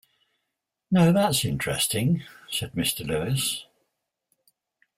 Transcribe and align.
"Now 0.89 1.11
that's 1.11 1.45
interesting," 1.45 2.23
said 2.49 2.71
Mr. 2.73 3.05
Lewis. 3.05 3.67